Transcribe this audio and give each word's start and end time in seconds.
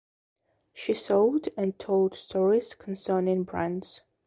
She 0.73 0.95
sold 0.95 1.49
and 1.55 1.77
told 1.77 2.15
stories 2.15 2.73
concerning 2.73 3.43
brands. 3.43 4.01